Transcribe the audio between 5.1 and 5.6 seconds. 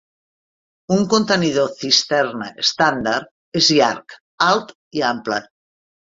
ample.